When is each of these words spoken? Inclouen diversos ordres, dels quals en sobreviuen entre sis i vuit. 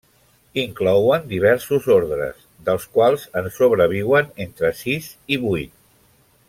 Inclouen 0.59 1.27
diversos 1.33 1.89
ordres, 1.97 2.41
dels 2.71 2.89
quals 2.97 3.29
en 3.43 3.53
sobreviuen 3.59 4.35
entre 4.47 4.73
sis 4.83 5.15
i 5.37 5.41
vuit. 5.45 5.79